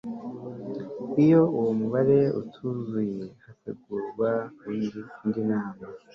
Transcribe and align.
iyo 1.23 1.41
uwo 1.57 1.71
mubare 1.79 2.19
utuzuye 2.41 3.23
hategurwa 3.45 4.29
indi 5.23 5.41
nama 5.49 5.83